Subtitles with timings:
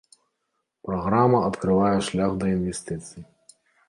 [0.87, 3.21] Праграма адкрывае шлях да інвестыцый.